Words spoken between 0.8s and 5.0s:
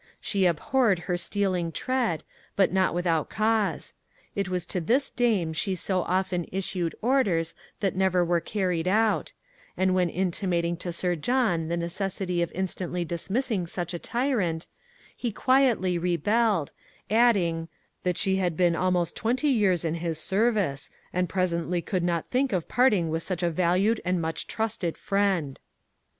her stealing tread, but not without cause. It was to